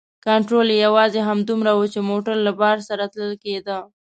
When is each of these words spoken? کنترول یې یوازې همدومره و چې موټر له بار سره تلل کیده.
کنترول 0.25 0.67
یې 0.71 0.77
یوازې 0.87 1.19
همدومره 1.29 1.71
و 1.75 1.81
چې 1.93 1.99
موټر 2.09 2.35
له 2.45 2.51
بار 2.61 2.77
سره 2.87 3.03
تلل 3.13 3.33
کیده. 3.43 3.77